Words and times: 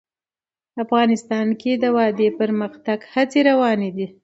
افغانستان 0.83 1.47
کې 1.61 1.71
د 1.83 1.85
وادي 1.95 2.27
د 2.31 2.35
پرمختګ 2.39 2.99
هڅې 3.13 3.39
روانې 3.49 3.89
دي. 3.95 4.07